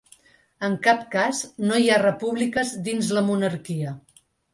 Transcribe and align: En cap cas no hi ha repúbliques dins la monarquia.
En 0.67 0.77
cap 0.85 1.03
cas 1.15 1.41
no 1.71 1.77
hi 1.83 1.91
ha 1.95 1.99
repúbliques 2.03 2.71
dins 2.89 3.11
la 3.19 3.23
monarquia. 3.29 3.93